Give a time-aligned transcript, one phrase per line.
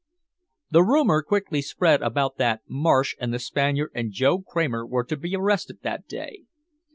[0.71, 5.15] The rumor quickly spread about that Marsh and the Spaniard and Joe Kramer were to
[5.15, 6.45] be arrested that day.